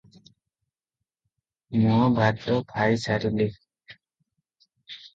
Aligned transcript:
ମୁ 1.83 1.99
ଭାତ 2.21 2.59
ଖାଇସାରିଲି 2.75 3.51